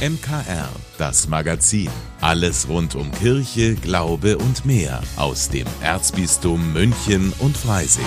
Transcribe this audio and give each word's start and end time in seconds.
MKR, 0.00 0.70
das 0.96 1.28
Magazin. 1.28 1.90
Alles 2.22 2.70
rund 2.70 2.94
um 2.94 3.12
Kirche, 3.12 3.74
Glaube 3.74 4.38
und 4.38 4.64
mehr 4.64 5.02
aus 5.16 5.50
dem 5.50 5.66
Erzbistum 5.82 6.72
München 6.72 7.34
und 7.38 7.54
Freising. 7.54 8.06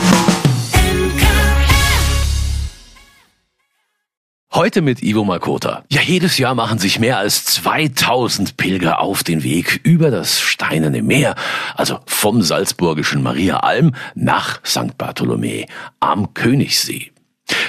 Heute 4.52 4.82
mit 4.82 5.04
Ivo 5.04 5.24
Makota. 5.24 5.84
Ja, 5.92 6.02
jedes 6.02 6.40
Jahr 6.40 6.56
machen 6.56 6.80
sich 6.80 6.98
mehr 6.98 7.20
als 7.20 7.46
2000 7.46 8.58
Pilger 8.58 9.00
auf 9.00 9.24
den 9.24 9.44
Weg 9.44 9.80
über 9.84 10.10
das 10.10 10.42
Steinerne 10.42 11.04
Meer, 11.04 11.36
also 11.76 12.00
vom 12.08 12.42
salzburgischen 12.42 13.22
Maria 13.22 13.58
Alm 13.58 13.94
nach 14.16 14.66
St. 14.66 14.98
Bartholomä 14.98 15.68
am 16.00 16.34
Königssee. 16.34 17.13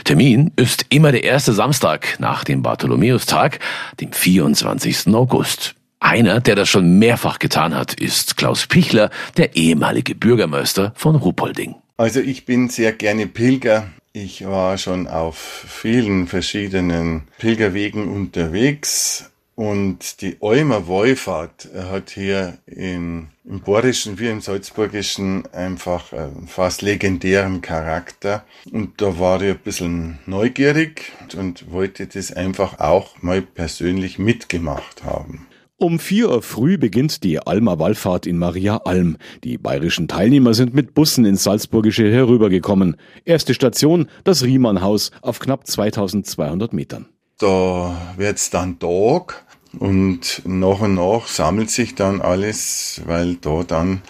Termin 0.04 0.52
ist 0.56 0.86
immer 0.88 1.12
der 1.12 1.24
erste 1.24 1.52
Samstag 1.52 2.16
nach 2.18 2.44
dem 2.44 2.62
Bartholomäustag, 2.62 3.58
dem 4.00 4.12
24. 4.12 5.08
August. 5.14 5.74
Einer, 6.00 6.40
der 6.40 6.54
das 6.54 6.68
schon 6.68 6.98
mehrfach 6.98 7.38
getan 7.38 7.74
hat, 7.74 7.94
ist 7.94 8.36
Klaus 8.36 8.66
Pichler, 8.66 9.10
der 9.36 9.56
ehemalige 9.56 10.14
Bürgermeister 10.14 10.92
von 10.96 11.16
Ruppolding. 11.16 11.76
Also 11.96 12.20
ich 12.20 12.44
bin 12.44 12.68
sehr 12.68 12.92
gerne 12.92 13.26
Pilger. 13.26 13.88
Ich 14.12 14.44
war 14.44 14.78
schon 14.78 15.08
auf 15.08 15.38
vielen 15.38 16.26
verschiedenen 16.26 17.22
Pilgerwegen 17.38 18.08
unterwegs 18.08 19.30
und 19.54 20.20
die 20.20 20.36
Olmer 20.40 20.86
Wohlfahrt 20.86 21.68
hat 21.74 22.10
hier 22.10 22.58
in, 22.66 23.28
im 23.44 23.60
Borischen 23.60 24.18
wie 24.18 24.28
im 24.28 24.40
Salzburgischen 24.40 25.46
einfach 25.52 26.12
einen 26.12 26.48
fast 26.48 26.82
legendären 26.82 27.60
Charakter. 27.60 28.44
Und 28.72 29.00
da 29.00 29.18
war 29.18 29.40
ich 29.42 29.50
ein 29.50 29.58
bisschen 29.58 30.18
neugierig 30.26 31.12
und 31.36 31.70
wollte 31.70 32.06
das 32.06 32.32
einfach 32.32 32.80
auch 32.80 33.22
mal 33.22 33.42
persönlich 33.42 34.18
mitgemacht 34.18 35.04
haben. 35.04 35.46
Um 35.76 35.98
vier 35.98 36.30
Uhr 36.30 36.42
früh 36.42 36.78
beginnt 36.78 37.24
die 37.24 37.40
Almer 37.40 37.78
Wallfahrt 37.78 38.26
in 38.26 38.38
Maria 38.38 38.78
Alm. 38.78 39.18
Die 39.42 39.58
bayerischen 39.58 40.08
Teilnehmer 40.08 40.54
sind 40.54 40.72
mit 40.72 40.94
Bussen 40.94 41.24
ins 41.24 41.44
Salzburgische 41.44 42.10
herübergekommen. 42.10 42.96
Erste 43.24 43.54
Station, 43.54 44.08
das 44.22 44.44
Riemannhaus 44.44 45.10
auf 45.20 45.40
knapp 45.40 45.66
2200 45.66 46.72
Metern. 46.72 47.08
Da 47.38 48.14
wird's 48.16 48.50
dann 48.50 48.78
Tag 48.78 49.44
und 49.78 50.42
nach 50.44 50.80
und 50.80 50.94
nach 50.94 51.26
sammelt 51.26 51.70
sich 51.70 51.94
dann 51.94 52.20
alles, 52.20 53.02
weil 53.06 53.36
da 53.36 53.64
dann 53.64 54.02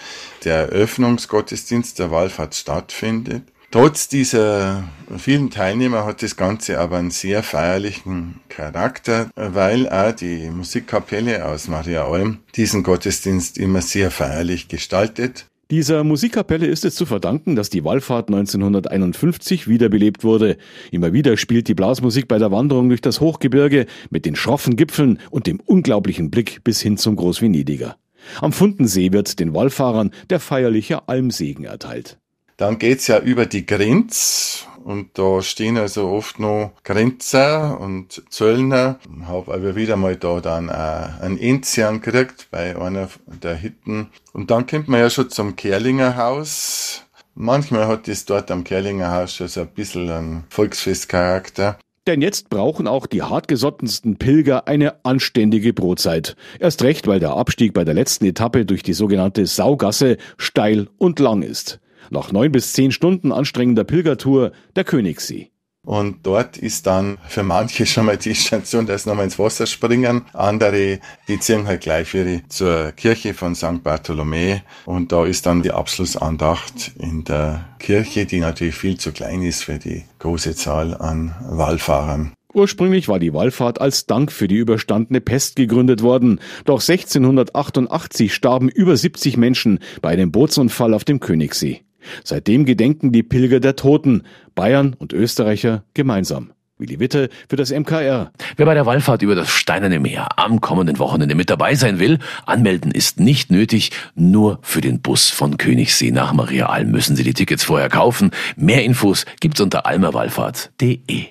der 0.45 0.71
Eröffnungsgottesdienst 0.71 1.99
der 1.99 2.11
Wallfahrt 2.11 2.55
stattfindet. 2.55 3.45
Trotz 3.71 4.07
dieser 4.07 4.85
vielen 5.19 5.51
Teilnehmer 5.51 6.05
hat 6.05 6.23
das 6.23 6.37
Ganze 6.37 6.79
aber 6.79 6.99
einen 6.99 7.11
sehr 7.11 7.43
feierlichen 7.43 8.41
Charakter, 8.49 9.31
weil 9.35 9.89
auch 9.89 10.13
die 10.13 10.49
Musikkapelle 10.49 11.45
aus 11.45 11.67
Maria 11.67 12.07
Alm 12.07 12.39
diesen 12.55 12.85
Gottesdienst 12.85 13.59
immer 13.59 13.83
sehr 13.83 14.13
feierlich 14.13 14.69
gestaltet. 14.69 15.47
Dieser 15.71 16.05
Musikkapelle 16.05 16.67
ist 16.67 16.85
es 16.85 16.95
zu 16.95 17.07
verdanken, 17.07 17.57
dass 17.57 17.71
die 17.71 17.85
Wallfahrt 17.85 18.29
1951 18.29 19.67
wiederbelebt 19.67 20.23
wurde. 20.23 20.59
Immer 20.91 21.15
wieder 21.15 21.39
spielt 21.39 21.69
die 21.69 21.75
Blasmusik 21.75 22.29
bei 22.29 22.39
der 22.39 22.53
Wanderung 22.53 22.89
durch 22.89 23.01
das 23.01 23.21
Hochgebirge 23.21 23.87
mit 24.11 24.27
den 24.27 24.37
schroffen 24.37 24.77
Gipfeln 24.77 25.21
und 25.31 25.47
dem 25.47 25.61
unglaublichen 25.61 26.31
Blick 26.31 26.63
bis 26.65 26.83
hin 26.83 26.99
zum 26.99 27.17
Großvenediger. 27.17 27.97
Am 28.41 28.53
Fundensee 28.53 29.13
wird 29.13 29.41
den 29.41 29.55
Wallfahrern 29.55 30.11
der 30.29 30.41
feierliche 30.41 31.09
Almsegen 31.09 31.65
erteilt. 31.65 32.19
Dann 32.57 32.79
geht's 32.79 33.09
ja 33.09 33.19
über 33.19 33.47
die 33.47 33.67
Grenz 33.67 34.67
und 34.85 35.19
da 35.19 35.43
stehen 35.43 35.77
also 35.77 36.09
oft 36.09 36.39
noch 36.39 36.73
Grenzer 36.85 37.81
und 37.81 38.23
Zöllner. 38.29 39.01
Hab 39.27 39.49
aber 39.49 39.75
wieder 39.75 39.97
mal 39.97 40.15
da 40.15 40.41
dann 40.41 40.71
auch 40.71 41.21
einen 41.21 41.39
Enzian 41.39 42.01
gekriegt 42.01 42.49
bei 42.51 42.79
einer 42.79 43.09
der 43.27 43.57
Hitten. 43.57 44.11
Und 44.33 44.51
dann 44.51 44.67
kommt 44.67 44.89
man 44.89 45.01
ja 45.01 45.11
schon 45.11 45.31
zum 45.31 45.57
Kerlinger 45.57 46.17
Haus. 46.17 47.03
Manchmal 47.35 47.89
hat 47.89 48.07
es 48.07 48.27
dort 48.27 48.51
am 48.53 48.63
Kerlinger 48.63 49.11
Haus 49.11 49.35
schon 49.35 49.49
so 49.49 49.63
ein 49.63 49.69
bisschen 49.69 50.09
einen 50.11 50.45
Volksfestcharakter. 50.51 51.79
Denn 52.07 52.21
jetzt 52.21 52.51
brauchen 52.51 52.87
auch 52.87 53.07
die 53.07 53.23
hartgesottensten 53.23 54.17
Pilger 54.17 54.69
eine 54.69 55.05
anständige 55.05 55.73
Brotzeit. 55.73 56.37
Erst 56.61 56.83
recht, 56.83 57.07
weil 57.07 57.19
der 57.19 57.31
Abstieg 57.31 57.73
bei 57.73 57.85
der 57.85 57.95
letzten 57.95 58.27
Etappe 58.27 58.67
durch 58.67 58.83
die 58.83 58.93
sogenannte 58.93 59.47
Saugasse 59.47 60.19
steil 60.37 60.89
und 60.99 61.19
lang 61.19 61.43
ist. 61.43 61.81
Nach 62.15 62.31
neun 62.31 62.53
bis 62.53 62.73
zehn 62.73 62.93
Stunden 62.93 63.33
anstrengender 63.33 63.83
Pilgertour 63.83 64.53
der 64.77 64.85
Königssee. 64.85 65.51
Und 65.85 66.25
dort 66.25 66.57
ist 66.57 66.87
dann 66.87 67.19
für 67.27 67.43
manche 67.43 67.87
schon 67.87 68.07
mal 68.07 68.17
die 68.17 68.37
Station, 68.37 68.87
dass 68.87 69.05
nochmal 69.05 69.25
ins 69.25 69.39
Wasser 69.39 69.67
springen. 69.67 70.23
Andere, 70.33 71.01
die 71.27 71.41
ziehen 71.41 71.67
halt 71.67 71.81
gleich 71.81 72.15
wieder 72.15 72.41
zur 72.49 72.93
Kirche 72.93 73.35
von 73.35 73.57
St. 73.57 73.83
Bartholomä. 73.83 74.63
Und 74.87 75.11
da 75.11 75.27
ist 75.27 75.45
dann 75.45 75.63
die 75.63 75.73
Abschlussandacht 75.73 76.93
in 77.01 77.25
der 77.25 77.65
Kirche, 77.81 78.27
die 78.27 78.39
natürlich 78.39 78.77
viel 78.77 78.97
zu 78.97 79.11
klein 79.11 79.43
ist 79.43 79.65
für 79.65 79.79
die 79.81 80.05
große 80.21 80.55
Zahl 80.55 80.97
an 80.97 81.35
Wallfahrern. 81.51 82.33
Ursprünglich 82.55 83.09
war 83.09 83.19
die 83.19 83.35
Wallfahrt 83.35 83.81
als 83.81 84.07
Dank 84.07 84.31
für 84.31 84.47
die 84.47 84.57
überstandene 84.59 85.21
Pest 85.21 85.57
gegründet 85.57 86.03
worden. 86.03 86.39
Doch 86.65 86.81
1688 86.81 88.33
starben 88.33 88.69
über 88.69 88.97
70 88.97 89.37
Menschen 89.37 89.81
bei 90.01 90.11
einem 90.11 90.31
Bootsunfall 90.31 90.95
auf 90.95 91.05
dem 91.05 91.19
Königssee. 91.19 91.83
Seitdem 92.23 92.65
gedenken 92.65 93.13
die 93.13 93.23
Pilger 93.23 93.61
der 93.61 93.77
Toten, 93.77 94.23
Bayern 94.55 94.95
und 94.99 95.13
Österreicher 95.13 95.85
gemeinsam. 95.95 96.53
Willi 96.77 96.99
Witte 96.99 97.29
für 97.49 97.55
das 97.55 97.71
MKR. 97.71 98.33
Wer 98.57 98.67
bei 98.67 98.75
der 98.75 98.85
Wallfahrt 98.85 99.23
über 99.23 99.37
das 99.37 99.49
Steinerne 99.49 100.01
Meer 100.01 100.27
am 100.37 100.61
kommenden 100.61 100.99
Wochenende 100.99 101.37
mit 101.37 101.49
dabei 101.49 101.77
sein 101.77 102.01
will, 102.01 102.19
anmelden 102.47 102.91
ist 102.91 103.21
nicht 103.21 103.53
nötig. 103.53 103.93
Nur 104.17 104.59
für 104.63 104.81
den 104.81 105.01
Bus 105.01 105.31
von 105.31 105.57
Königssee 105.57 106.11
nach 106.11 106.33
Maria 106.33 106.67
Alm 106.67 106.91
müssen 106.91 107.15
Sie 107.15 107.23
die 107.23 107.35
Tickets 107.35 107.63
vorher 107.63 107.89
kaufen. 107.89 108.33
Mehr 108.57 108.85
Infos 108.85 109.25
gibt's 109.41 109.61
unter 109.61 109.87
almerwallfahrt.de. 109.87 111.27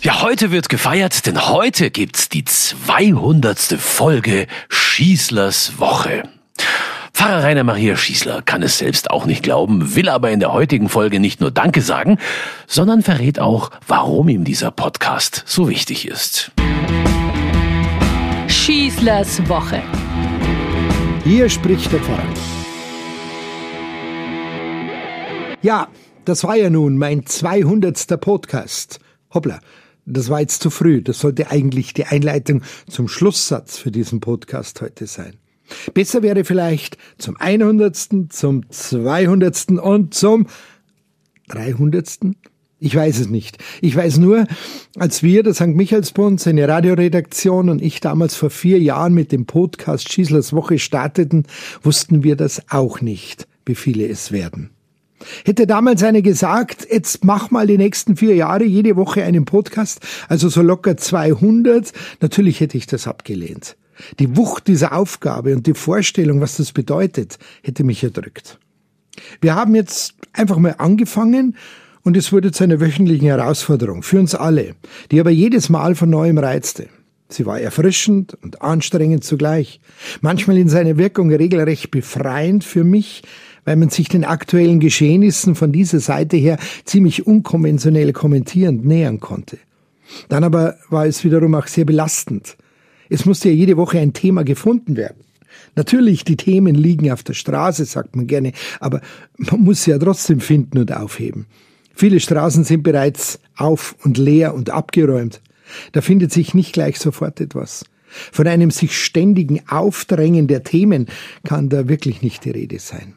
Ja, 0.00 0.22
heute 0.22 0.52
wird 0.52 0.68
gefeiert, 0.68 1.26
denn 1.26 1.48
heute 1.48 1.90
gibt's 1.90 2.28
die 2.28 2.44
200. 2.44 3.58
Folge 3.58 4.46
Schießlers 4.68 5.80
Woche. 5.80 6.22
Pfarrer 7.18 7.42
Rainer 7.42 7.64
Maria 7.64 7.96
Schießler 7.96 8.42
kann 8.42 8.62
es 8.62 8.78
selbst 8.78 9.10
auch 9.10 9.26
nicht 9.26 9.42
glauben, 9.42 9.96
will 9.96 10.08
aber 10.08 10.30
in 10.30 10.38
der 10.38 10.52
heutigen 10.52 10.88
Folge 10.88 11.18
nicht 11.18 11.40
nur 11.40 11.50
Danke 11.50 11.80
sagen, 11.82 12.16
sondern 12.68 13.02
verrät 13.02 13.40
auch, 13.40 13.72
warum 13.88 14.28
ihm 14.28 14.44
dieser 14.44 14.70
Podcast 14.70 15.42
so 15.44 15.68
wichtig 15.68 16.06
ist. 16.06 16.52
Schießlers 18.46 19.48
Woche. 19.48 19.82
Hier 21.24 21.48
spricht 21.48 21.90
der 21.90 21.98
Pfarrer. 21.98 22.22
Ja, 25.60 25.88
das 26.24 26.44
war 26.44 26.54
ja 26.54 26.70
nun 26.70 26.98
mein 26.98 27.26
200. 27.26 28.20
Podcast. 28.20 29.00
Hoppla, 29.34 29.58
das 30.06 30.30
war 30.30 30.38
jetzt 30.38 30.62
zu 30.62 30.70
früh. 30.70 31.02
Das 31.02 31.18
sollte 31.18 31.50
eigentlich 31.50 31.94
die 31.94 32.04
Einleitung 32.04 32.62
zum 32.88 33.08
Schlusssatz 33.08 33.76
für 33.76 33.90
diesen 33.90 34.20
Podcast 34.20 34.80
heute 34.82 35.08
sein. 35.08 35.36
Besser 35.94 36.22
wäre 36.22 36.44
vielleicht 36.44 36.96
zum 37.18 37.36
100., 37.36 37.96
zum 38.30 38.70
200. 38.70 39.70
und 39.82 40.14
zum 40.14 40.46
300. 41.48 42.18
Ich 42.80 42.94
weiß 42.94 43.18
es 43.18 43.28
nicht. 43.28 43.58
Ich 43.80 43.96
weiß 43.96 44.18
nur, 44.18 44.46
als 44.96 45.24
wir, 45.24 45.42
der 45.42 45.54
St. 45.54 45.68
Michaelsbund, 45.68 46.40
seine 46.40 46.68
Radioredaktion 46.68 47.70
und 47.70 47.82
ich 47.82 48.00
damals 48.00 48.36
vor 48.36 48.50
vier 48.50 48.78
Jahren 48.78 49.14
mit 49.14 49.32
dem 49.32 49.46
Podcast 49.46 50.12
Schießlers 50.12 50.52
Woche 50.52 50.78
starteten, 50.78 51.44
wussten 51.82 52.22
wir 52.22 52.36
das 52.36 52.62
auch 52.70 53.00
nicht, 53.00 53.48
wie 53.66 53.74
viele 53.74 54.06
es 54.06 54.30
werden. 54.30 54.70
Hätte 55.44 55.66
damals 55.66 56.04
eine 56.04 56.22
gesagt, 56.22 56.86
jetzt 56.88 57.24
mach 57.24 57.50
mal 57.50 57.66
die 57.66 57.78
nächsten 57.78 58.16
vier 58.16 58.36
Jahre 58.36 58.64
jede 58.64 58.94
Woche 58.94 59.24
einen 59.24 59.44
Podcast, 59.44 60.00
also 60.28 60.48
so 60.48 60.62
locker 60.62 60.96
200, 60.96 61.92
natürlich 62.20 62.60
hätte 62.60 62.78
ich 62.78 62.86
das 62.86 63.08
abgelehnt. 63.08 63.76
Die 64.18 64.36
Wucht 64.36 64.68
dieser 64.68 64.92
Aufgabe 64.92 65.54
und 65.54 65.66
die 65.66 65.74
Vorstellung, 65.74 66.40
was 66.40 66.56
das 66.56 66.72
bedeutet, 66.72 67.38
hätte 67.62 67.84
mich 67.84 68.02
erdrückt. 68.02 68.58
Wir 69.40 69.54
haben 69.54 69.74
jetzt 69.74 70.14
einfach 70.32 70.58
mal 70.58 70.76
angefangen 70.78 71.56
und 72.02 72.16
es 72.16 72.32
wurde 72.32 72.52
zu 72.52 72.64
einer 72.64 72.80
wöchentlichen 72.80 73.26
Herausforderung 73.26 74.02
für 74.02 74.18
uns 74.18 74.34
alle, 74.34 74.74
die 75.10 75.20
aber 75.20 75.30
jedes 75.30 75.68
Mal 75.68 75.94
von 75.94 76.10
neuem 76.10 76.38
reizte. 76.38 76.88
Sie 77.28 77.44
war 77.44 77.60
erfrischend 77.60 78.38
und 78.42 78.62
anstrengend 78.62 79.22
zugleich, 79.22 79.80
manchmal 80.22 80.56
in 80.56 80.68
seiner 80.68 80.96
Wirkung 80.96 81.30
regelrecht 81.30 81.90
befreiend 81.90 82.64
für 82.64 82.84
mich, 82.84 83.22
weil 83.66 83.76
man 83.76 83.90
sich 83.90 84.08
den 84.08 84.24
aktuellen 84.24 84.80
Geschehnissen 84.80 85.54
von 85.54 85.72
dieser 85.72 86.00
Seite 86.00 86.38
her 86.38 86.58
ziemlich 86.84 87.26
unkonventionell 87.26 88.14
kommentierend 88.14 88.86
nähern 88.86 89.20
konnte. 89.20 89.58
Dann 90.30 90.42
aber 90.42 90.76
war 90.88 91.04
es 91.04 91.22
wiederum 91.22 91.54
auch 91.54 91.66
sehr 91.66 91.84
belastend, 91.84 92.56
es 93.08 93.24
musste 93.24 93.48
ja 93.48 93.54
jede 93.54 93.76
Woche 93.76 93.98
ein 93.98 94.12
Thema 94.12 94.44
gefunden 94.44 94.96
werden. 94.96 95.24
Natürlich, 95.76 96.24
die 96.24 96.36
Themen 96.36 96.74
liegen 96.74 97.10
auf 97.10 97.22
der 97.22 97.34
Straße, 97.34 97.84
sagt 97.84 98.16
man 98.16 98.26
gerne, 98.26 98.52
aber 98.80 99.00
man 99.36 99.60
muss 99.60 99.84
sie 99.84 99.90
ja 99.90 99.98
trotzdem 99.98 100.40
finden 100.40 100.78
und 100.78 100.92
aufheben. 100.92 101.46
Viele 101.94 102.20
Straßen 102.20 102.64
sind 102.64 102.82
bereits 102.82 103.40
auf 103.56 103.96
und 104.04 104.18
leer 104.18 104.54
und 104.54 104.70
abgeräumt. 104.70 105.40
Da 105.92 106.00
findet 106.00 106.32
sich 106.32 106.54
nicht 106.54 106.72
gleich 106.72 106.98
sofort 106.98 107.40
etwas. 107.40 107.84
Von 108.32 108.46
einem 108.46 108.70
sich 108.70 108.96
ständigen 108.96 109.60
Aufdrängen 109.68 110.46
der 110.46 110.62
Themen 110.62 111.06
kann 111.44 111.68
da 111.68 111.88
wirklich 111.88 112.22
nicht 112.22 112.44
die 112.44 112.50
Rede 112.50 112.78
sein. 112.78 113.14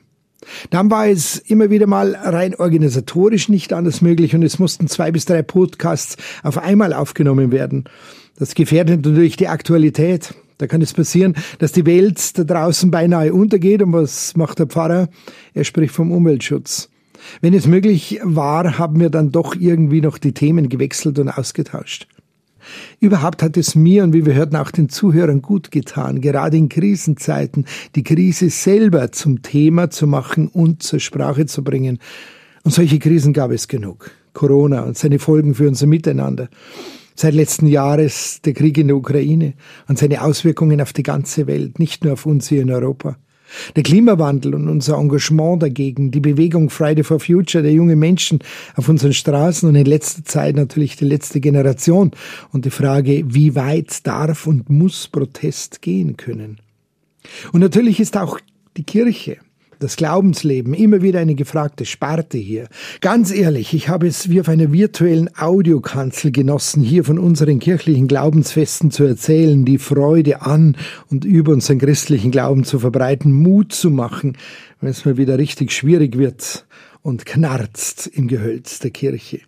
Dann 0.71 0.89
war 0.89 1.07
es 1.07 1.37
immer 1.37 1.69
wieder 1.69 1.87
mal 1.87 2.15
rein 2.15 2.55
organisatorisch 2.55 3.47
nicht 3.49 3.73
anders 3.73 4.01
möglich 4.01 4.33
und 4.33 4.43
es 4.43 4.59
mussten 4.59 4.87
zwei 4.87 5.11
bis 5.11 5.25
drei 5.25 5.43
Podcasts 5.43 6.17
auf 6.43 6.57
einmal 6.57 6.93
aufgenommen 6.93 7.51
werden. 7.51 7.85
Das 8.41 8.55
gefährdet 8.55 9.05
natürlich 9.05 9.35
die 9.35 9.49
Aktualität. 9.49 10.33
Da 10.57 10.65
kann 10.65 10.81
es 10.81 10.93
passieren, 10.93 11.35
dass 11.59 11.73
die 11.73 11.85
Welt 11.85 12.39
da 12.39 12.43
draußen 12.43 12.89
beinahe 12.89 13.33
untergeht. 13.33 13.83
Und 13.83 13.93
was 13.93 14.35
macht 14.35 14.57
der 14.57 14.65
Pfarrer? 14.65 15.09
Er 15.53 15.63
spricht 15.63 15.93
vom 15.93 16.11
Umweltschutz. 16.11 16.89
Wenn 17.41 17.53
es 17.53 17.67
möglich 17.67 18.19
war, 18.23 18.79
haben 18.79 18.99
wir 18.99 19.11
dann 19.11 19.31
doch 19.31 19.53
irgendwie 19.53 20.01
noch 20.01 20.17
die 20.17 20.31
Themen 20.31 20.69
gewechselt 20.69 21.19
und 21.19 21.29
ausgetauscht. 21.29 22.07
Überhaupt 22.99 23.43
hat 23.43 23.57
es 23.57 23.75
mir 23.75 24.03
und 24.03 24.13
wie 24.13 24.25
wir 24.25 24.33
hörten 24.33 24.55
auch 24.55 24.71
den 24.71 24.89
Zuhörern 24.89 25.43
gut 25.43 25.69
getan, 25.69 26.19
gerade 26.19 26.57
in 26.57 26.67
Krisenzeiten 26.67 27.65
die 27.93 28.03
Krise 28.03 28.49
selber 28.49 29.11
zum 29.11 29.43
Thema 29.43 29.91
zu 29.91 30.07
machen 30.07 30.47
und 30.47 30.81
zur 30.81 30.99
Sprache 30.99 31.45
zu 31.45 31.63
bringen. 31.63 31.99
Und 32.63 32.73
solche 32.73 32.97
Krisen 32.97 33.33
gab 33.33 33.51
es 33.51 33.67
genug. 33.67 34.09
Corona 34.33 34.81
und 34.81 34.97
seine 34.97 35.19
Folgen 35.19 35.53
für 35.53 35.67
unser 35.67 35.85
Miteinander. 35.85 36.49
Seit 37.15 37.33
letzten 37.33 37.67
Jahres 37.67 38.41
der 38.43 38.53
Krieg 38.53 38.77
in 38.77 38.87
der 38.87 38.97
Ukraine 38.97 39.53
und 39.87 39.99
seine 39.99 40.23
Auswirkungen 40.23 40.81
auf 40.81 40.93
die 40.93 41.03
ganze 41.03 41.47
Welt, 41.47 41.79
nicht 41.79 42.03
nur 42.03 42.13
auf 42.13 42.25
uns 42.25 42.47
hier 42.47 42.61
in 42.61 42.71
Europa. 42.71 43.17
Der 43.75 43.83
Klimawandel 43.83 44.55
und 44.55 44.69
unser 44.69 44.97
Engagement 44.97 45.61
dagegen, 45.61 46.11
die 46.11 46.21
Bewegung 46.21 46.69
Friday 46.69 47.03
for 47.03 47.19
Future 47.19 47.61
der 47.61 47.73
jungen 47.73 47.99
Menschen 47.99 48.39
auf 48.75 48.87
unseren 48.87 49.13
Straßen 49.13 49.67
und 49.67 49.75
in 49.75 49.85
letzter 49.85 50.23
Zeit 50.23 50.55
natürlich 50.55 50.95
die 50.95 51.05
letzte 51.05 51.41
Generation 51.41 52.11
und 52.51 52.65
die 52.65 52.69
Frage, 52.69 53.23
wie 53.27 53.55
weit 53.55 54.07
darf 54.07 54.47
und 54.47 54.69
muss 54.69 55.07
Protest 55.07 55.81
gehen 55.81 56.15
können. 56.15 56.59
Und 57.51 57.59
natürlich 57.59 57.99
ist 57.99 58.17
auch 58.17 58.39
die 58.77 58.83
Kirche 58.83 59.37
das 59.81 59.95
Glaubensleben, 59.95 60.73
immer 60.73 61.01
wieder 61.01 61.19
eine 61.19 61.35
gefragte 61.35 61.85
Sparte 61.85 62.37
hier. 62.37 62.67
Ganz 63.01 63.31
ehrlich, 63.31 63.73
ich 63.73 63.89
habe 63.89 64.07
es 64.07 64.29
wie 64.29 64.39
auf 64.39 64.47
einer 64.47 64.71
virtuellen 64.71 65.29
Audiokanzel 65.37 66.31
genossen, 66.31 66.83
hier 66.83 67.03
von 67.03 67.17
unseren 67.17 67.59
kirchlichen 67.59 68.07
Glaubensfesten 68.07 68.91
zu 68.91 69.03
erzählen, 69.03 69.65
die 69.65 69.79
Freude 69.79 70.41
an 70.43 70.77
und 71.09 71.25
über 71.25 71.51
unseren 71.51 71.79
christlichen 71.79 72.31
Glauben 72.31 72.63
zu 72.63 72.79
verbreiten, 72.79 73.33
Mut 73.33 73.73
zu 73.73 73.89
machen, 73.89 74.37
wenn 74.79 74.89
es 74.89 75.03
mal 75.03 75.17
wieder 75.17 75.37
richtig 75.37 75.71
schwierig 75.71 76.17
wird 76.17 76.65
und 77.01 77.25
knarzt 77.25 78.07
im 78.07 78.27
Gehölz 78.27 78.79
der 78.79 78.91
Kirche. 78.91 79.41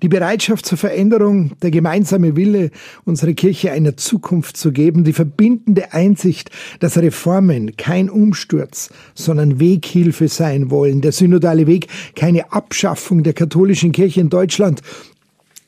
Die 0.00 0.08
Bereitschaft 0.08 0.64
zur 0.64 0.78
Veränderung, 0.78 1.52
der 1.60 1.70
gemeinsame 1.70 2.36
Wille, 2.36 2.70
unsere 3.04 3.34
Kirche 3.34 3.72
einer 3.72 3.96
Zukunft 3.96 4.56
zu 4.56 4.72
geben, 4.72 5.04
die 5.04 5.12
verbindende 5.12 5.92
Einsicht, 5.92 6.50
dass 6.80 6.96
Reformen 6.96 7.76
kein 7.76 8.08
Umsturz, 8.08 8.90
sondern 9.14 9.60
Weghilfe 9.60 10.28
sein 10.28 10.70
wollen, 10.70 11.00
der 11.00 11.12
synodale 11.12 11.66
Weg 11.66 11.88
keine 12.14 12.52
Abschaffung 12.52 13.22
der 13.22 13.34
katholischen 13.34 13.92
Kirche 13.92 14.20
in 14.20 14.30
Deutschland, 14.30 14.82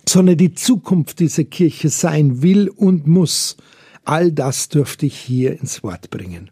sondern 0.08 0.36
die 0.36 0.54
Zukunft 0.54 1.20
dieser 1.20 1.44
Kirche 1.44 1.88
sein 1.88 2.42
will 2.42 2.68
und 2.68 3.06
muss. 3.06 3.56
All 4.04 4.32
das 4.32 4.68
dürfte 4.68 5.06
ich 5.06 5.16
hier 5.16 5.58
ins 5.58 5.82
Wort 5.82 6.10
bringen. 6.10 6.50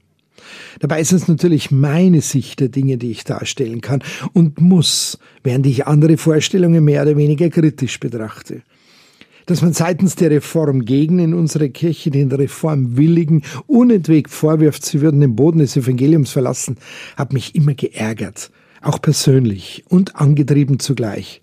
Dabei 0.80 1.00
ist 1.00 1.12
es 1.12 1.28
natürlich 1.28 1.70
meine 1.70 2.20
Sicht 2.20 2.60
der 2.60 2.68
Dinge, 2.68 2.98
die 2.98 3.10
ich 3.10 3.24
darstellen 3.24 3.80
kann 3.80 4.02
und 4.32 4.60
muss, 4.60 5.18
während 5.42 5.66
ich 5.66 5.86
andere 5.86 6.16
Vorstellungen 6.16 6.84
mehr 6.84 7.02
oder 7.02 7.16
weniger 7.16 7.50
kritisch 7.50 8.00
betrachte. 8.00 8.62
Dass 9.46 9.62
man 9.62 9.72
seitens 9.72 10.14
der 10.14 10.30
Reformgegner 10.30 11.24
in 11.24 11.34
unserer 11.34 11.68
Kirche 11.68 12.10
den 12.10 12.30
Reformwilligen 12.30 13.42
unentwegt 13.66 14.30
vorwirft, 14.30 14.84
sie 14.84 15.00
würden 15.00 15.20
den 15.20 15.34
Boden 15.34 15.58
des 15.58 15.76
Evangeliums 15.76 16.30
verlassen, 16.30 16.76
hat 17.16 17.32
mich 17.32 17.54
immer 17.54 17.74
geärgert, 17.74 18.50
auch 18.80 19.02
persönlich 19.02 19.84
und 19.88 20.16
angetrieben 20.16 20.78
zugleich. 20.78 21.42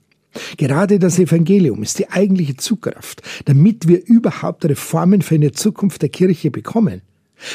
Gerade 0.58 1.00
das 1.00 1.20
Evangelium 1.20 1.82
ist 1.84 2.00
die 2.00 2.10
eigentliche 2.10 2.56
Zugkraft, 2.56 3.22
damit 3.46 3.88
wir 3.88 4.06
überhaupt 4.06 4.64
Reformen 4.66 5.22
für 5.22 5.36
eine 5.36 5.52
Zukunft 5.52 6.02
der 6.02 6.10
Kirche 6.10 6.52
bekommen. 6.52 7.02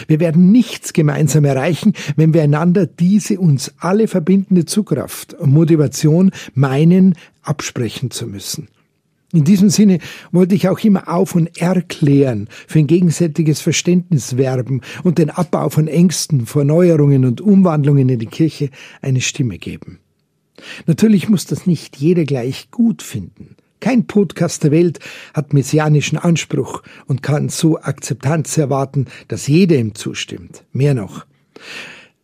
Wir 0.07 0.21
werden 0.21 0.51
nichts 0.51 0.93
gemeinsam 0.93 1.45
erreichen, 1.45 1.93
wenn 2.17 2.35
wir 2.35 2.43
einander 2.43 2.87
diese 2.87 3.39
uns 3.39 3.73
alle 3.79 4.09
verbindende 4.09 4.65
Zugkraft 4.65 5.35
und 5.35 5.53
Motivation 5.53 6.31
meinen, 6.55 7.15
absprechen 7.43 8.11
zu 8.11 8.27
müssen. 8.27 8.69
In 9.35 9.43
diesem 9.43 9.69
Sinne 9.69 9.99
wollte 10.31 10.55
ich 10.55 10.69
auch 10.69 10.79
immer 10.79 11.09
auf 11.09 11.35
und 11.35 11.61
erklären, 11.61 12.49
für 12.69 12.79
ein 12.79 12.87
gegenseitiges 12.87 13.61
Verständnis 13.61 14.37
werben 14.37 14.81
und 15.03 15.19
den 15.19 15.29
Abbau 15.29 15.71
von 15.71 15.89
Ängsten 15.89 16.47
vor 16.47 16.63
Neuerungen 16.63 17.25
und 17.25 17.41
Umwandlungen 17.41 18.09
in 18.09 18.21
die 18.21 18.27
Kirche 18.27 18.71
eine 19.03 19.21
Stimme 19.21 19.59
geben. 19.59 19.99
Natürlich 20.87 21.29
muss 21.29 21.47
das 21.47 21.67
nicht 21.67 21.97
jeder 21.97 22.25
gleich 22.25 22.71
gut 22.71 23.03
finden. 23.03 23.57
Kein 23.81 24.07
Podcast 24.07 24.65
der 24.65 24.71
Welt 24.71 24.99
hat 25.35 25.53
messianischen 25.53 26.19
Anspruch 26.19 26.83
und 27.07 27.23
kann 27.23 27.49
so 27.49 27.79
Akzeptanz 27.79 28.57
erwarten, 28.57 29.07
dass 29.29 29.47
jeder 29.47 29.77
ihm 29.77 29.95
zustimmt. 29.95 30.65
Mehr 30.73 30.95
noch. 30.95 31.27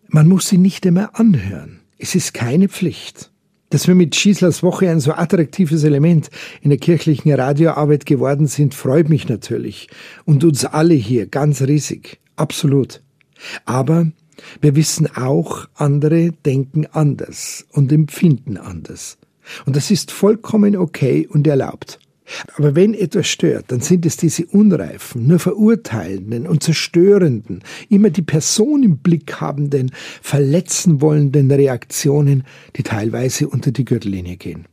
Man 0.08 0.28
muss 0.28 0.48
sie 0.48 0.58
nicht 0.58 0.86
immer 0.86 1.18
anhören. 1.18 1.80
Es 1.98 2.14
ist 2.14 2.34
keine 2.34 2.68
Pflicht. 2.68 3.30
Dass 3.68 3.86
wir 3.86 3.94
mit 3.94 4.16
Schießlers 4.16 4.64
Woche 4.64 4.90
ein 4.90 4.98
so 4.98 5.12
attraktives 5.12 5.84
Element 5.84 6.28
in 6.60 6.70
der 6.70 6.78
kirchlichen 6.78 7.32
Radioarbeit 7.32 8.04
geworden 8.04 8.48
sind, 8.48 8.74
freut 8.74 9.08
mich 9.08 9.28
natürlich. 9.28 9.88
Und 10.24 10.42
uns 10.42 10.64
alle 10.64 10.94
hier 10.94 11.26
ganz 11.26 11.62
riesig. 11.62 12.18
Absolut. 12.34 13.02
Aber 13.66 14.10
wir 14.60 14.74
wissen 14.74 15.08
auch, 15.14 15.68
andere 15.74 16.32
denken 16.32 16.86
anders 16.86 17.66
und 17.70 17.92
empfinden 17.92 18.56
anders. 18.56 19.18
Und 19.66 19.76
das 19.76 19.90
ist 19.90 20.10
vollkommen 20.10 20.76
okay 20.76 21.26
und 21.30 21.46
erlaubt. 21.46 21.98
Aber 22.56 22.74
wenn 22.74 22.94
etwas 22.94 23.26
stört, 23.26 23.66
dann 23.68 23.80
sind 23.80 24.06
es 24.06 24.16
diese 24.16 24.46
unreifen, 24.46 25.26
nur 25.26 25.38
verurteilenden 25.38 26.46
und 26.46 26.62
zerstörenden, 26.62 27.62
immer 27.88 28.10
die 28.10 28.22
Person 28.22 28.82
im 28.82 28.98
Blick 28.98 29.40
habenden, 29.40 29.90
verletzen 30.22 31.00
wollenden 31.00 31.50
Reaktionen, 31.50 32.44
die 32.76 32.82
teilweise 32.82 33.48
unter 33.48 33.72
die 33.72 33.84
Gürtellinie 33.84 34.36
gehen. 34.36 34.66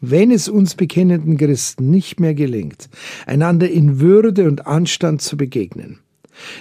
Wenn 0.00 0.30
es 0.30 0.48
uns 0.48 0.74
bekennenden 0.74 1.36
Christen 1.36 1.90
nicht 1.90 2.18
mehr 2.18 2.34
gelingt, 2.34 2.88
einander 3.26 3.70
in 3.70 4.00
Würde 4.00 4.48
und 4.48 4.66
Anstand 4.66 5.22
zu 5.22 5.36
begegnen, 5.36 6.00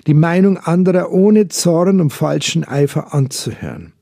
die 0.05 0.13
Meinung 0.13 0.57
anderer 0.57 1.11
ohne 1.11 1.47
Zorn 1.47 2.01
und 2.01 2.11
falschen 2.11 2.63
Eifer 2.63 3.13
anzuhören 3.13 3.93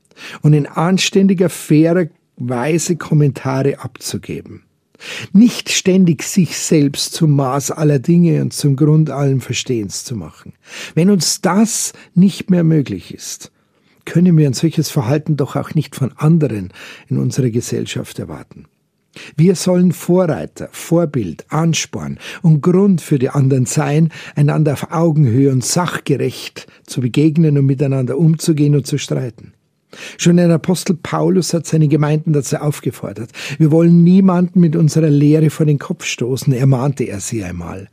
und 0.42 0.52
in 0.52 0.66
anständiger, 0.66 1.48
fairer 1.48 2.06
weise 2.40 2.96
Kommentare 2.96 3.80
abzugeben. 3.80 4.64
Nicht 5.32 5.70
ständig 5.70 6.22
sich 6.22 6.58
selbst 6.58 7.14
zum 7.14 7.34
Maß 7.36 7.70
aller 7.70 7.98
Dinge 7.98 8.42
und 8.42 8.52
zum 8.52 8.76
Grund 8.76 9.10
allen 9.10 9.40
Verstehens 9.40 10.04
zu 10.04 10.14
machen. 10.14 10.52
Wenn 10.94 11.10
uns 11.10 11.40
das 11.40 11.92
nicht 12.14 12.50
mehr 12.50 12.64
möglich 12.64 13.14
ist, 13.14 13.50
können 14.04 14.36
wir 14.36 14.46
ein 14.46 14.54
solches 14.54 14.90
Verhalten 14.90 15.36
doch 15.36 15.56
auch 15.56 15.74
nicht 15.74 15.96
von 15.96 16.12
anderen 16.16 16.72
in 17.08 17.18
unserer 17.18 17.50
Gesellschaft 17.50 18.18
erwarten. 18.18 18.66
Wir 19.36 19.56
sollen 19.56 19.92
Vorreiter, 19.92 20.68
Vorbild, 20.70 21.44
Ansporn 21.48 22.18
und 22.42 22.60
Grund 22.60 23.00
für 23.00 23.18
die 23.18 23.30
anderen 23.30 23.66
sein, 23.66 24.10
einander 24.36 24.74
auf 24.74 24.92
Augenhöhe 24.92 25.50
und 25.50 25.64
sachgerecht 25.64 26.66
zu 26.86 27.00
begegnen 27.00 27.58
und 27.58 27.66
miteinander 27.66 28.18
umzugehen 28.18 28.76
und 28.76 28.86
zu 28.86 28.98
streiten. 28.98 29.52
Schon 30.18 30.38
ein 30.38 30.50
Apostel 30.50 30.96
Paulus 30.96 31.54
hat 31.54 31.66
seine 31.66 31.88
Gemeinden 31.88 32.32
dazu 32.32 32.56
aufgefordert. 32.56 33.30
Wir 33.58 33.70
wollen 33.70 34.04
niemanden 34.04 34.60
mit 34.60 34.76
unserer 34.76 35.10
Lehre 35.10 35.50
vor 35.50 35.66
den 35.66 35.78
Kopf 35.78 36.04
stoßen, 36.04 36.52
ermahnte 36.52 37.04
er 37.04 37.20
sie 37.20 37.44
einmal. 37.44 37.88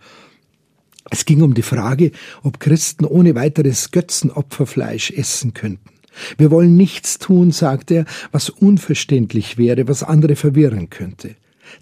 Es 1.10 1.26
ging 1.26 1.42
um 1.42 1.54
die 1.54 1.62
Frage, 1.62 2.12
ob 2.44 2.60
Christen 2.60 3.06
ohne 3.06 3.36
weiteres 3.36 3.92
Götzenopferfleisch 3.92 5.12
essen 5.12 5.54
könnten. 5.54 5.90
Wir 6.38 6.52
wollen 6.52 6.76
nichts 6.76 7.20
tun, 7.20 7.52
sagt 7.52 7.92
er, 7.92 8.06
was 8.32 8.50
unverständlich 8.50 9.58
wäre, 9.58 9.88
was 9.88 10.04
andere 10.04 10.36
verwirren 10.36 10.90
könnte. 10.90 11.36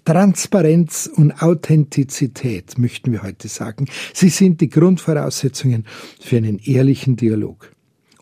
Transparenz 0.04 1.08
und 1.12 1.42
Authentizität, 1.42 2.76
möchten 2.78 3.12
wir 3.12 3.22
heute 3.22 3.48
sagen, 3.48 3.86
sie 4.12 4.28
sind 4.28 4.60
die 4.60 4.68
Grundvoraussetzungen 4.68 5.86
für 6.20 6.36
einen 6.36 6.58
ehrlichen 6.58 7.16
Dialog. 7.16 7.72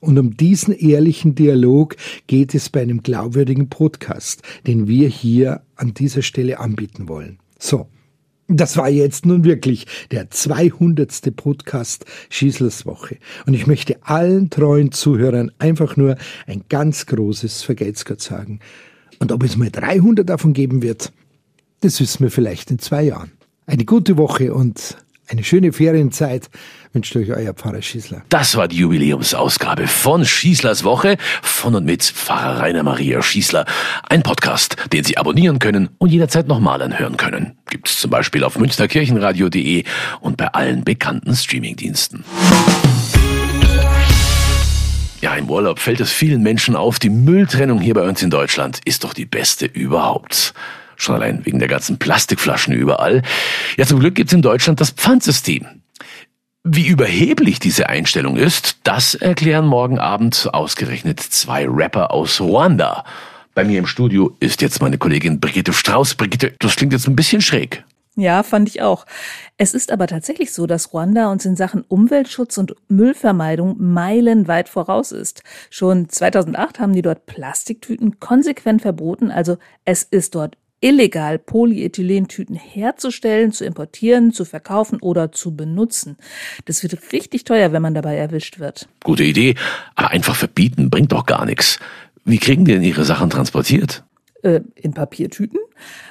Und 0.04 0.18
um 0.18 0.36
diesen 0.36 0.74
ehrlichen 0.74 1.34
Dialog 1.34 1.96
geht 2.26 2.54
es 2.54 2.68
bei 2.68 2.82
einem 2.82 3.02
glaubwürdigen 3.02 3.70
Podcast, 3.70 4.42
den 4.66 4.86
wir 4.86 5.08
hier 5.08 5.62
an 5.76 5.94
dieser 5.94 6.20
Stelle 6.22 6.60
anbieten 6.60 7.08
wollen. 7.08 7.38
So. 7.58 7.86
Das 8.46 8.76
war 8.76 8.90
jetzt 8.90 9.24
nun 9.24 9.44
wirklich 9.44 9.86
der 10.10 10.30
200. 10.30 11.34
Podcast 11.34 12.04
Schießlers 12.28 12.84
Woche. 12.84 13.16
Und 13.46 13.54
ich 13.54 13.66
möchte 13.66 13.96
allen 14.02 14.50
treuen 14.50 14.92
Zuhörern 14.92 15.50
einfach 15.58 15.96
nur 15.96 16.16
ein 16.46 16.64
ganz 16.68 17.06
großes 17.06 17.62
Vergelt's 17.62 18.04
sagen. 18.18 18.60
Und 19.18 19.32
ob 19.32 19.42
es 19.42 19.56
mal 19.56 19.70
300 19.70 20.28
davon 20.28 20.52
geben 20.52 20.82
wird, 20.82 21.10
das 21.80 21.98
wissen 22.00 22.22
wir 22.22 22.30
vielleicht 22.30 22.70
in 22.70 22.78
zwei 22.78 23.04
Jahren. 23.04 23.32
Eine 23.64 23.86
gute 23.86 24.18
Woche 24.18 24.52
und 24.52 24.98
eine 25.28 25.42
schöne 25.42 25.72
Ferienzeit 25.72 26.50
wünscht 26.92 27.16
euch 27.16 27.30
euer 27.32 27.54
Pfarrer 27.54 27.80
Schießler. 27.80 28.22
Das 28.28 28.56
war 28.56 28.68
die 28.68 28.76
Jubiläumsausgabe 28.76 29.86
von 29.86 30.24
Schießlers 30.24 30.84
Woche 30.84 31.16
von 31.42 31.74
und 31.74 31.86
mit 31.86 32.02
Pfarrer 32.02 32.60
Rainer 32.60 32.82
Maria 32.82 33.22
Schießler. 33.22 33.64
Ein 34.08 34.22
Podcast, 34.22 34.76
den 34.92 35.02
Sie 35.02 35.16
abonnieren 35.16 35.58
können 35.58 35.88
und 35.98 36.10
jederzeit 36.10 36.46
nochmal 36.46 36.82
anhören 36.82 37.16
können. 37.16 37.56
Gibt 37.70 37.88
es 37.88 37.98
zum 37.98 38.10
Beispiel 38.10 38.44
auf 38.44 38.58
münchnerkirchenradio.de 38.58 39.84
und 40.20 40.36
bei 40.36 40.48
allen 40.48 40.84
bekannten 40.84 41.34
Streamingdiensten. 41.34 42.24
Ja, 45.22 45.34
im 45.36 45.48
Urlaub 45.48 45.78
fällt 45.78 46.00
es 46.00 46.12
vielen 46.12 46.42
Menschen 46.42 46.76
auf, 46.76 46.98
die 46.98 47.08
Mülltrennung 47.08 47.80
hier 47.80 47.94
bei 47.94 48.06
uns 48.06 48.22
in 48.22 48.28
Deutschland 48.28 48.80
ist 48.84 49.04
doch 49.04 49.14
die 49.14 49.24
beste 49.24 49.64
überhaupt. 49.64 50.52
Schon 50.96 51.16
allein 51.16 51.44
wegen 51.44 51.58
der 51.58 51.68
ganzen 51.68 51.98
Plastikflaschen 51.98 52.74
überall. 52.74 53.22
Ja, 53.76 53.86
zum 53.86 54.00
Glück 54.00 54.14
gibt's 54.14 54.32
in 54.32 54.42
Deutschland 54.42 54.80
das 54.80 54.90
Pfandsystem. 54.90 55.66
Wie 56.66 56.86
überheblich 56.86 57.58
diese 57.58 57.90
Einstellung 57.90 58.36
ist, 58.36 58.78
das 58.84 59.14
erklären 59.14 59.66
morgen 59.66 59.98
Abend 59.98 60.48
ausgerechnet 60.52 61.20
zwei 61.20 61.66
Rapper 61.68 62.10
aus 62.10 62.40
Ruanda. 62.40 63.04
Bei 63.54 63.64
mir 63.64 63.78
im 63.78 63.86
Studio 63.86 64.34
ist 64.40 64.62
jetzt 64.62 64.80
meine 64.80 64.96
Kollegin 64.96 65.40
Brigitte 65.40 65.72
Strauß. 65.72 66.14
Brigitte, 66.14 66.54
das 66.58 66.76
klingt 66.76 66.94
jetzt 66.94 67.06
ein 67.06 67.16
bisschen 67.16 67.42
schräg. 67.42 67.84
Ja, 68.16 68.44
fand 68.44 68.68
ich 68.68 68.80
auch. 68.80 69.06
Es 69.56 69.74
ist 69.74 69.90
aber 69.90 70.06
tatsächlich 70.06 70.52
so, 70.52 70.66
dass 70.66 70.92
Ruanda 70.92 71.30
uns 71.32 71.44
in 71.44 71.56
Sachen 71.56 71.82
Umweltschutz 71.82 72.58
und 72.58 72.76
Müllvermeidung 72.88 73.76
meilenweit 73.78 74.68
voraus 74.68 75.10
ist. 75.10 75.42
Schon 75.68 76.08
2008 76.08 76.78
haben 76.78 76.92
die 76.92 77.02
dort 77.02 77.26
Plastiktüten 77.26 78.20
konsequent 78.20 78.82
verboten, 78.82 79.32
also 79.32 79.58
es 79.84 80.04
ist 80.04 80.36
dort 80.36 80.56
illegal, 80.84 81.38
Polyethylentüten 81.38 82.54
herzustellen, 82.54 83.52
zu 83.52 83.64
importieren, 83.64 84.32
zu 84.32 84.44
verkaufen 84.44 85.00
oder 85.00 85.32
zu 85.32 85.56
benutzen. 85.56 86.18
Das 86.66 86.82
wird 86.82 87.12
richtig 87.12 87.44
teuer, 87.44 87.72
wenn 87.72 87.80
man 87.80 87.94
dabei 87.94 88.16
erwischt 88.16 88.58
wird. 88.58 88.86
Gute 89.02 89.24
Idee, 89.24 89.54
aber 89.94 90.10
einfach 90.10 90.36
verbieten 90.36 90.90
bringt 90.90 91.12
doch 91.12 91.24
gar 91.24 91.46
nichts. 91.46 91.78
Wie 92.26 92.38
kriegen 92.38 92.66
die 92.66 92.72
denn 92.72 92.82
ihre 92.82 93.04
Sachen 93.04 93.30
transportiert? 93.30 94.04
Äh, 94.42 94.60
in 94.74 94.92
Papiertüten. 94.92 95.58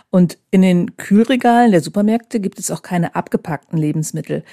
Und 0.10 0.40
in 0.50 0.64
den 0.64 0.98
Kühlregalen 0.98 1.72
der 1.72 1.82
Supermärkte 1.82 2.40
gibt 2.40 2.58
es 2.58 2.72
auch 2.72 2.82
keine 2.82 3.16
abgepackten 3.16 3.78
Lebensmittel. 3.78 4.44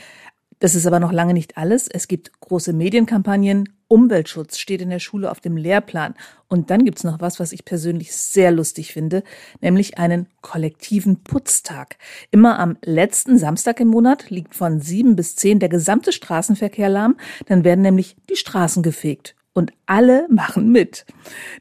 Das 0.58 0.74
ist 0.74 0.86
aber 0.86 1.00
noch 1.00 1.12
lange 1.12 1.32
nicht 1.32 1.56
alles. 1.56 1.88
Es 1.88 2.08
gibt 2.08 2.40
große 2.40 2.74
Medienkampagnen. 2.74 3.70
Umweltschutz 3.90 4.58
steht 4.58 4.80
in 4.80 4.90
der 4.90 5.00
Schule 5.00 5.30
auf 5.30 5.40
dem 5.40 5.56
Lehrplan. 5.56 6.14
Und 6.48 6.70
dann 6.70 6.84
gibt's 6.84 7.02
noch 7.02 7.20
was, 7.20 7.40
was 7.40 7.52
ich 7.52 7.64
persönlich 7.64 8.14
sehr 8.14 8.52
lustig 8.52 8.92
finde, 8.92 9.24
nämlich 9.60 9.98
einen 9.98 10.28
kollektiven 10.42 11.24
Putztag. 11.24 11.96
Immer 12.30 12.60
am 12.60 12.76
letzten 12.84 13.36
Samstag 13.36 13.80
im 13.80 13.88
Monat 13.88 14.30
liegt 14.30 14.54
von 14.54 14.80
sieben 14.80 15.16
bis 15.16 15.34
zehn 15.34 15.58
der 15.58 15.68
gesamte 15.68 16.12
Straßenverkehr 16.12 16.88
lahm. 16.88 17.16
Dann 17.46 17.64
werden 17.64 17.82
nämlich 17.82 18.16
die 18.28 18.36
Straßen 18.36 18.84
gefegt 18.84 19.34
und 19.54 19.72
alle 19.86 20.26
machen 20.30 20.70
mit. 20.70 21.04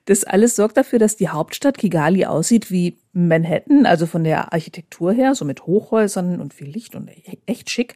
Das 0.05 0.23
alles 0.23 0.55
sorgt 0.55 0.77
dafür, 0.77 0.99
dass 0.99 1.15
die 1.15 1.29
Hauptstadt 1.29 1.79
Kigali 1.79 2.25
aussieht 2.25 2.69
wie 2.69 2.99
Manhattan, 3.13 3.87
also 3.87 4.05
von 4.05 4.23
der 4.23 4.53
Architektur 4.53 5.13
her, 5.13 5.33
so 5.33 5.45
mit 5.45 5.65
Hochhäusern 5.65 6.39
und 6.39 6.53
viel 6.53 6.69
Licht 6.69 6.95
und 6.95 7.09
echt 7.47 7.69
schick, 7.71 7.95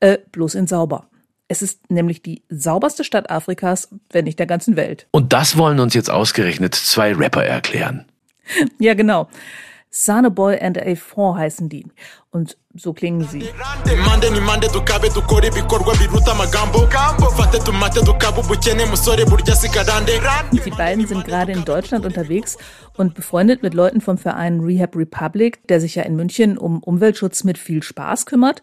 äh, 0.00 0.18
bloß 0.32 0.54
in 0.54 0.66
sauber. 0.66 1.08
Es 1.48 1.62
ist 1.62 1.90
nämlich 1.90 2.22
die 2.22 2.42
sauberste 2.48 3.04
Stadt 3.04 3.30
Afrikas, 3.30 3.88
wenn 4.10 4.24
nicht 4.24 4.38
der 4.38 4.46
ganzen 4.46 4.76
Welt. 4.76 5.06
Und 5.10 5.32
das 5.32 5.58
wollen 5.58 5.78
uns 5.80 5.94
jetzt 5.94 6.10
ausgerechnet 6.10 6.74
zwei 6.74 7.12
Rapper 7.14 7.44
erklären. 7.44 8.06
Ja, 8.78 8.94
genau. 8.94 9.28
Boy 10.30 10.58
and 10.60 10.78
A4 10.78 11.36
heißen 11.36 11.68
die. 11.68 11.86
Und 12.30 12.56
so 12.74 12.92
klingen 12.92 13.28
sie. 13.28 13.44
Die 20.52 20.70
beiden 20.70 21.06
sind 21.06 21.24
gerade 21.24 21.52
in 21.52 21.64
Deutschland 21.64 22.04
unterwegs 22.04 22.58
und 22.96 23.14
befreundet 23.14 23.62
mit 23.62 23.74
Leuten 23.74 24.00
vom 24.00 24.18
Verein 24.18 24.58
Rehab 24.60 24.96
Republic, 24.96 25.64
der 25.68 25.80
sich 25.80 25.94
ja 25.94 26.02
in 26.02 26.16
München 26.16 26.58
um 26.58 26.82
Umweltschutz 26.82 27.44
mit 27.44 27.56
viel 27.56 27.82
Spaß 27.82 28.26
kümmert. 28.26 28.62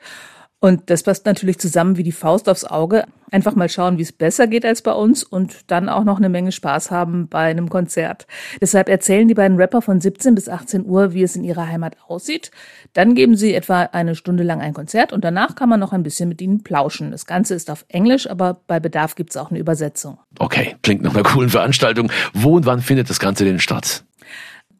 Und 0.63 0.91
das 0.91 1.01
passt 1.01 1.25
natürlich 1.25 1.57
zusammen 1.57 1.97
wie 1.97 2.03
die 2.03 2.11
Faust 2.11 2.47
aufs 2.47 2.65
Auge. 2.65 3.05
Einfach 3.31 3.55
mal 3.55 3.67
schauen, 3.67 3.97
wie 3.97 4.03
es 4.03 4.11
besser 4.11 4.45
geht 4.45 4.63
als 4.63 4.83
bei 4.83 4.91
uns 4.91 5.23
und 5.23 5.71
dann 5.71 5.89
auch 5.89 6.03
noch 6.03 6.17
eine 6.17 6.29
Menge 6.29 6.51
Spaß 6.51 6.91
haben 6.91 7.27
bei 7.27 7.49
einem 7.49 7.69
Konzert. 7.69 8.27
Deshalb 8.61 8.87
erzählen 8.87 9.27
die 9.27 9.33
beiden 9.33 9.57
Rapper 9.57 9.81
von 9.81 9.99
17 9.99 10.35
bis 10.35 10.47
18 10.47 10.85
Uhr, 10.85 11.13
wie 11.13 11.23
es 11.23 11.35
in 11.35 11.43
ihrer 11.43 11.67
Heimat 11.67 11.97
aussieht. 12.07 12.51
Dann 12.93 13.15
geben 13.15 13.35
sie 13.35 13.55
etwa 13.55 13.81
eine 13.91 14.13
Stunde 14.13 14.43
lang 14.43 14.61
ein 14.61 14.75
Konzert 14.75 15.13
und 15.13 15.23
danach 15.23 15.55
kann 15.55 15.67
man 15.67 15.79
noch 15.79 15.93
ein 15.93 16.03
bisschen 16.03 16.29
mit 16.29 16.41
ihnen 16.41 16.61
plauschen. 16.61 17.09
Das 17.09 17.25
Ganze 17.25 17.55
ist 17.55 17.71
auf 17.71 17.83
Englisch, 17.87 18.29
aber 18.29 18.61
bei 18.67 18.79
Bedarf 18.79 19.15
gibt 19.15 19.31
es 19.31 19.37
auch 19.37 19.49
eine 19.49 19.59
Übersetzung. 19.59 20.19
Okay, 20.37 20.75
klingt 20.83 21.01
nach 21.01 21.15
einer 21.15 21.23
coolen 21.23 21.49
Veranstaltung. 21.49 22.11
Wo 22.33 22.55
und 22.55 22.67
wann 22.67 22.81
findet 22.81 23.09
das 23.09 23.19
Ganze 23.19 23.45
denn 23.45 23.59
statt? 23.59 24.03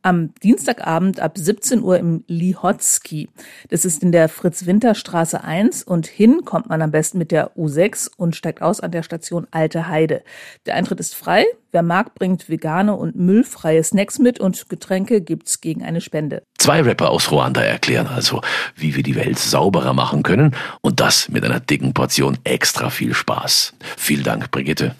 Am 0.03 0.34
Dienstagabend 0.43 1.20
ab 1.20 1.38
17 1.38 1.81
Uhr 1.81 1.98
im 1.98 2.24
Lihotzki. 2.27 3.29
Das 3.70 3.86
ist 3.86 4.03
in 4.03 4.12
der 4.12 4.29
Fritz-Winter-Straße 4.29 5.43
1 5.43 5.84
und 5.84 6.08
hin 6.08 6.41
kommt 6.46 6.70
man 6.70 6.81
am 6.81 6.91
besten 6.91 7.17
mit 7.17 7.31
der 7.31 7.55
U6 7.55 8.10
und 8.17 8.36
steigt 8.36 8.62
aus 8.62 8.79
an 8.79 8.91
der 8.91 9.03
Station 9.03 9.48
Alte 9.51 9.88
Heide. 9.88 10.24
Der 10.65 10.75
Eintritt 10.75 11.00
ist 11.00 11.15
frei. 11.15 11.46
Wer 11.72 11.84
mag, 11.84 12.15
bringt 12.15 12.50
vegane 12.50 12.96
und 12.96 13.15
müllfreie 13.15 13.84
Snacks 13.84 14.20
mit 14.20 14.39
und 14.39 14.67
Getränke 14.67 15.22
gibt's 15.22 15.62
gegen 15.62 15.84
eine 15.84 16.01
Spende. 16.01 16.43
Zwei 16.58 16.81
Rapper 16.81 17.10
aus 17.10 17.31
Ruanda 17.31 17.62
erklären 17.62 18.08
also, 18.08 18.41
wie 18.75 18.96
wir 18.96 19.03
die 19.03 19.15
Welt 19.15 19.39
sauberer 19.39 19.93
machen 19.93 20.24
können 20.24 20.55
und 20.81 21.00
das 21.00 21.29
mit 21.29 21.46
einer 21.46 21.60
dicken 21.60 21.93
Portion 21.93 22.38
extra 22.43 22.89
viel 22.89 23.13
Spaß. 23.13 23.74
Vielen 23.98 24.24
Dank, 24.24 24.51
Brigitte. 24.51 24.96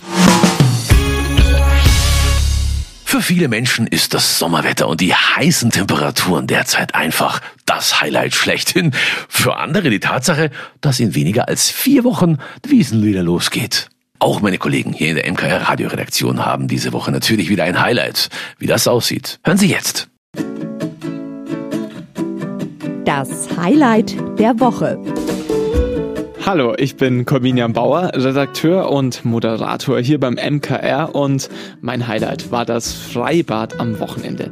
Für 3.12 3.22
viele 3.22 3.50
Menschen 3.50 3.88
ist 3.88 4.14
das 4.14 4.40
Sommerwetter 4.40 4.88
und 4.88 5.02
die 5.02 5.14
heißen 5.14 5.70
Temperaturen 5.70 6.48
derzeit 6.48 6.96
einfach 6.96 7.42
das 7.66 8.00
Highlight 8.00 8.34
schlechthin. 8.34 8.94
Für 9.28 9.58
andere 9.58 9.90
die 9.90 10.00
Tatsache, 10.00 10.50
dass 10.80 11.02
in 11.02 11.14
weniger 11.14 11.50
als 11.50 11.70
vier 11.70 12.06
Wochen 12.06 12.38
die 12.64 12.72
Wiesen 12.72 13.04
wieder 13.04 13.22
losgeht. 13.22 13.90
Auch 14.20 14.40
meine 14.40 14.58
Kollegen 14.58 14.94
hier 14.94 15.10
in 15.10 15.16
der 15.18 15.30
MKR 15.30 15.64
Radioredaktion 15.64 16.46
haben 16.46 16.70
diese 16.70 16.94
Woche 16.94 17.12
natürlich 17.12 17.50
wieder 17.50 17.66
ein 17.66 17.82
Highlight. 17.82 18.30
Wie 18.60 18.68
das 18.68 18.88
aussieht, 18.88 19.42
hören 19.44 19.58
Sie 19.58 19.68
jetzt. 19.68 20.08
Das 23.04 23.50
Highlight 23.58 24.16
der 24.40 24.58
Woche. 24.58 24.98
Hallo, 26.44 26.74
ich 26.76 26.96
bin 26.96 27.26
Corbinian 27.26 27.72
Bauer, 27.72 28.12
Redakteur 28.16 28.90
und 28.90 29.24
Moderator 29.24 30.00
hier 30.00 30.20
beim 30.20 30.34
MKR 30.34 31.14
und 31.14 31.50
mein 31.82 32.08
Highlight 32.08 32.52
war 32.52 32.66
das 32.66 32.92
Freibad 32.94 33.80
am 33.80 34.00
Wochenende. 34.00 34.50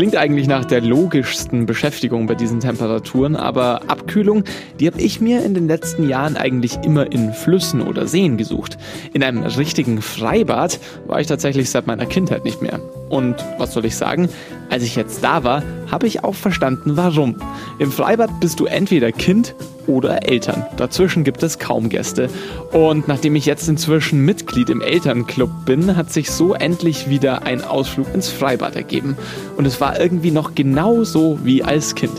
Klingt 0.00 0.16
eigentlich 0.16 0.46
nach 0.46 0.64
der 0.64 0.80
logischsten 0.80 1.66
Beschäftigung 1.66 2.26
bei 2.26 2.34
diesen 2.34 2.60
Temperaturen, 2.60 3.36
aber 3.36 3.82
Abkühlung, 3.88 4.44
die 4.80 4.86
habe 4.86 4.98
ich 4.98 5.20
mir 5.20 5.44
in 5.44 5.52
den 5.52 5.68
letzten 5.68 6.08
Jahren 6.08 6.38
eigentlich 6.38 6.78
immer 6.82 7.12
in 7.12 7.34
Flüssen 7.34 7.82
oder 7.82 8.06
Seen 8.06 8.38
gesucht. 8.38 8.78
In 9.12 9.22
einem 9.22 9.42
richtigen 9.42 10.00
Freibad 10.00 10.80
war 11.06 11.20
ich 11.20 11.26
tatsächlich 11.26 11.68
seit 11.68 11.86
meiner 11.86 12.06
Kindheit 12.06 12.46
nicht 12.46 12.62
mehr. 12.62 12.80
Und 13.10 13.34
was 13.58 13.74
soll 13.74 13.84
ich 13.84 13.94
sagen? 13.94 14.30
Als 14.70 14.84
ich 14.84 14.96
jetzt 14.96 15.22
da 15.22 15.44
war, 15.44 15.62
habe 15.90 16.06
ich 16.06 16.24
auch 16.24 16.34
verstanden, 16.34 16.96
warum. 16.96 17.36
Im 17.78 17.92
Freibad 17.92 18.40
bist 18.40 18.58
du 18.58 18.64
entweder 18.64 19.12
Kind 19.12 19.54
oder 19.86 20.28
Eltern. 20.28 20.64
Dazwischen 20.76 21.24
gibt 21.24 21.42
es 21.42 21.58
kaum 21.58 21.88
Gäste. 21.88 22.30
Und 22.72 23.08
nachdem 23.08 23.34
ich 23.34 23.46
jetzt 23.46 23.68
inzwischen 23.68 24.24
Mitglied 24.24 24.70
im 24.70 24.80
Elternclub 24.80 25.50
bin, 25.66 25.96
hat 25.96 26.12
sich 26.12 26.30
so 26.30 26.54
endlich 26.54 27.10
wieder 27.10 27.42
ein 27.42 27.62
Ausflug 27.62 28.06
ins 28.14 28.28
Freibad 28.28 28.76
ergeben. 28.76 29.16
Und 29.60 29.66
es 29.66 29.78
war 29.78 30.00
irgendwie 30.00 30.30
noch 30.30 30.54
genauso 30.54 31.38
wie 31.44 31.62
als 31.62 31.94
Kind. 31.94 32.14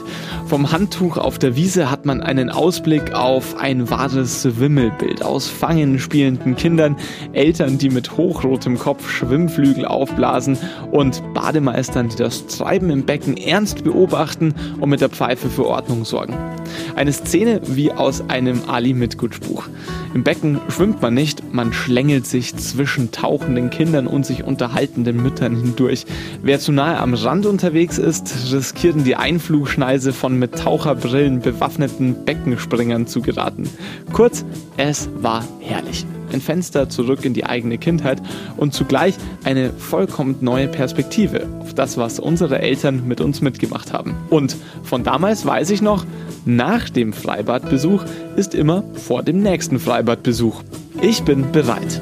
Vom 0.45 0.71
Handtuch 0.71 1.17
auf 1.17 1.39
der 1.39 1.55
Wiese 1.55 1.89
hat 1.89 2.05
man 2.05 2.21
einen 2.21 2.51
Ausblick 2.51 3.13
auf 3.13 3.57
ein 3.57 3.89
wahres 3.89 4.59
Wimmelbild 4.59 5.25
aus 5.25 5.47
fangen 5.47 5.97
spielenden 5.97 6.55
Kindern, 6.55 6.97
Eltern, 7.33 7.79
die 7.79 7.89
mit 7.89 8.15
hochrotem 8.15 8.77
Kopf 8.77 9.09
Schwimmflügel 9.09 9.85
aufblasen 9.85 10.55
und 10.91 11.23
Bademeistern, 11.33 12.09
die 12.09 12.17
das 12.17 12.45
Treiben 12.45 12.91
im 12.91 13.05
Becken 13.05 13.37
ernst 13.37 13.83
beobachten 13.83 14.53
und 14.79 14.89
mit 14.91 15.01
der 15.01 15.09
Pfeife 15.09 15.49
für 15.49 15.65
Ordnung 15.65 16.05
sorgen. 16.05 16.35
Eine 16.95 17.11
Szene 17.11 17.61
wie 17.65 17.91
aus 17.91 18.23
einem 18.29 18.61
Ali 18.67 18.93
Mitgutsch 18.93 19.39
Buch. 19.39 19.67
Im 20.13 20.23
Becken 20.23 20.59
schwimmt 20.67 21.01
man 21.01 21.13
nicht, 21.13 21.53
man 21.53 21.71
schlängelt 21.71 22.27
sich 22.27 22.55
zwischen 22.57 23.11
tauchenden 23.11 23.69
Kindern 23.69 24.07
und 24.07 24.25
sich 24.25 24.43
unterhaltenden 24.43 25.23
Müttern 25.23 25.55
hindurch. 25.55 26.05
Wer 26.43 26.59
zu 26.59 26.73
nahe 26.73 26.97
am 26.97 27.13
Rand 27.13 27.30
unterwegs 27.31 27.97
ist, 27.97 28.51
riskiert 28.51 28.97
in 28.97 29.03
die 29.05 29.15
Einflugschneise 29.15 30.11
von 30.11 30.37
mit 30.37 30.53
Taucherbrillen 30.57 31.39
bewaffneten 31.39 32.25
Beckenspringern 32.25 33.07
zu 33.07 33.21
geraten. 33.21 33.69
Kurz, 34.11 34.43
es 34.75 35.09
war 35.21 35.45
herrlich. 35.61 36.05
ein 36.33 36.41
Fenster 36.41 36.89
zurück 36.89 37.23
in 37.23 37.33
die 37.33 37.45
eigene 37.45 37.77
Kindheit 37.77 38.21
und 38.57 38.73
zugleich 38.73 39.15
eine 39.43 39.71
vollkommen 39.71 40.37
neue 40.41 40.67
Perspektive 40.67 41.47
auf 41.61 41.73
das, 41.73 41.97
was 41.97 42.19
unsere 42.19 42.59
Eltern 42.59 43.07
mit 43.07 43.21
uns 43.21 43.41
mitgemacht 43.41 43.93
haben. 43.93 44.15
Und 44.29 44.57
von 44.83 45.03
damals 45.03 45.45
weiß 45.45 45.69
ich 45.69 45.81
noch, 45.81 46.05
nach 46.45 46.89
dem 46.89 47.13
Freibadbesuch 47.13 48.03
ist 48.35 48.55
immer 48.55 48.83
vor 48.93 49.23
dem 49.23 49.41
nächsten 49.41 49.79
Freibadbesuch. 49.79 50.63
Ich 51.01 51.23
bin 51.23 51.51
bereit. 51.51 52.01